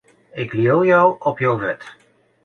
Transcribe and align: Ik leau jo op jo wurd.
Ik 0.43 0.53
leau 0.59 0.79
jo 0.87 1.01
op 1.29 1.39
jo 1.43 1.53
wurd. 1.59 1.83